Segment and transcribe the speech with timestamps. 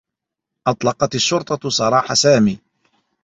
[0.67, 2.59] أطلقت الشّرطة سراح سامي.